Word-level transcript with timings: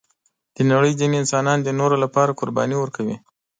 د 0.55 0.57
نړۍ 0.71 0.93
ځینې 0.99 1.15
انسانان 1.21 1.57
د 1.61 1.69
نورو 1.79 1.95
لپاره 2.03 2.35
قرباني 2.39 2.75
ورکوي. 2.79 3.17